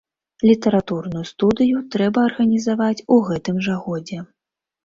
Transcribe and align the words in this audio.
Літаратурную 0.49 1.23
студыю 1.31 1.83
трэба 1.97 2.19
арганізаваць 2.31 3.05
у 3.17 3.19
гэтым 3.29 3.61
жа 3.67 3.81
годзе. 3.87 4.19